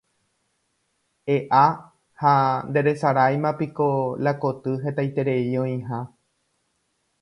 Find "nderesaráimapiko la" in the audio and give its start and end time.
2.71-4.33